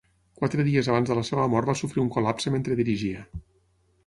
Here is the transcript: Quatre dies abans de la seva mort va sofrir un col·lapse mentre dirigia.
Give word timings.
Quatre 0.37 0.63
dies 0.67 0.89
abans 0.93 1.11
de 1.11 1.17
la 1.19 1.25
seva 1.29 1.45
mort 1.55 1.71
va 1.73 1.75
sofrir 1.83 2.03
un 2.05 2.11
col·lapse 2.17 2.55
mentre 2.57 2.79
dirigia. 2.81 3.23